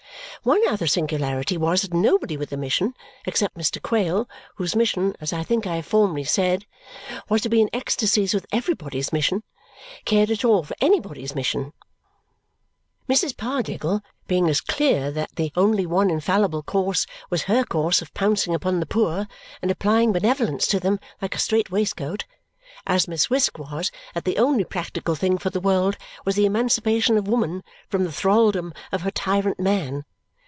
One 0.43 0.67
other 0.67 0.87
singularity 0.87 1.55
was 1.55 1.83
that 1.83 1.93
nobody 1.93 2.35
with 2.35 2.51
a 2.51 2.57
mission 2.57 2.95
except 3.27 3.55
Mr. 3.59 3.79
Quale, 3.79 4.27
whose 4.55 4.75
mission, 4.75 5.13
as 5.21 5.31
I 5.31 5.43
think 5.43 5.67
I 5.67 5.75
have 5.75 5.85
formerly 5.85 6.23
said, 6.23 6.65
was 7.29 7.43
to 7.43 7.49
be 7.49 7.61
in 7.61 7.69
ecstasies 7.71 8.33
with 8.33 8.47
everybody's 8.51 9.13
mission 9.13 9.43
cared 10.03 10.31
at 10.31 10.43
all 10.43 10.63
for 10.63 10.75
anybody's 10.81 11.35
mission. 11.35 11.73
Mrs. 13.07 13.35
Pardiggle 13.37 14.01
being 14.25 14.49
as 14.49 14.61
clear 14.61 15.11
that 15.11 15.29
the 15.35 15.51
only 15.55 15.85
one 15.85 16.09
infallible 16.09 16.63
course 16.63 17.05
was 17.29 17.43
her 17.43 17.63
course 17.63 18.01
of 18.01 18.11
pouncing 18.15 18.55
upon 18.55 18.79
the 18.79 18.87
poor 18.87 19.27
and 19.61 19.69
applying 19.69 20.11
benevolence 20.11 20.65
to 20.65 20.79
them 20.79 20.99
like 21.21 21.35
a 21.35 21.39
strait 21.39 21.69
waistcoat; 21.69 22.25
as 22.87 23.07
Miss 23.07 23.29
Wisk 23.29 23.59
was 23.59 23.91
that 24.15 24.25
the 24.25 24.39
only 24.39 24.63
practical 24.63 25.13
thing 25.13 25.37
for 25.37 25.51
the 25.51 25.61
world 25.61 25.97
was 26.25 26.33
the 26.35 26.47
emancipation 26.47 27.15
of 27.15 27.27
woman 27.27 27.63
from 27.91 28.05
the 28.05 28.11
thraldom 28.11 28.73
of 28.91 29.03
her 29.03 29.11
tyrant, 29.11 29.59
man. 29.59 30.03